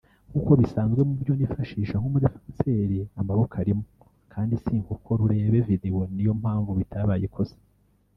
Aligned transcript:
nk’uko 0.29 0.51
bisanzwe 0.61 1.01
mubyo 1.09 1.33
nifashija 1.35 1.95
nkumu 1.99 2.17
defenseur 2.23 2.91
amaboko 3.21 3.53
arimo 3.61 3.83
kandi 4.33 4.53
sinkokora 4.63 5.19
urebe 5.27 5.57
video 5.69 5.99
niyo 6.13 6.33
mpamvu 6.41 6.71
bitabaye 6.79 7.25
ikosa 7.29 7.55